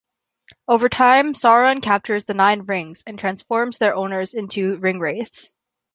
Over 0.67 0.89
time, 0.89 1.33
Sauron 1.35 1.79
captures 1.83 2.25
the 2.25 2.33
Nine 2.33 2.61
Rings 2.61 3.03
and 3.05 3.19
transforms 3.19 3.77
their 3.77 3.93
owners 3.95 4.33
into 4.33 4.71
the 4.71 4.77
Ringwraiths. 4.81 5.53